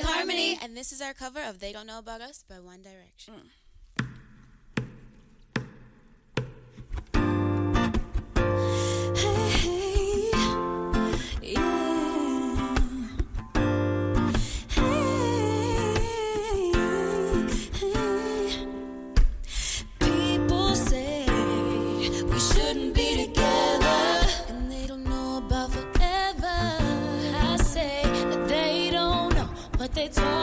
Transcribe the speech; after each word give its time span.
harmony. 0.00 0.58
And 0.62 0.76
this 0.76 0.92
is 0.92 1.00
our 1.00 1.12
cover 1.12 1.42
of 1.42 1.58
They 1.58 1.72
Don't 1.72 1.86
Know 1.86 1.98
About 1.98 2.20
Us 2.20 2.44
by 2.48 2.60
One 2.60 2.82
Direction. 2.82 3.34
Mm. 3.34 3.61
they 29.94 30.08
told 30.08 30.41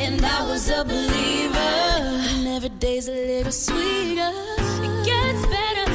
and 0.00 0.24
I 0.24 0.46
was 0.46 0.70
a 0.70 0.84
believer. 0.84 1.58
And 2.32 2.48
every 2.48 2.70
day's 2.70 3.08
a 3.08 3.12
little 3.12 3.52
sweeter. 3.52 4.32
It 4.86 5.04
gets 5.04 5.46
better. 5.46 5.89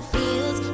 the 0.00 0.18
fields. 0.18 0.69